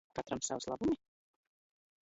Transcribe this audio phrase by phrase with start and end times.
[0.19, 0.97] Katram savs labumi?